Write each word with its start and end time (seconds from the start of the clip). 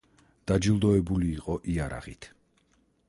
დაჯილდოებული 0.51 1.29
იყო 1.35 1.59
იარაღით. 1.75 2.29